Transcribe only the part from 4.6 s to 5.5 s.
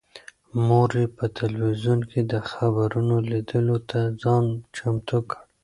چمتو کړ.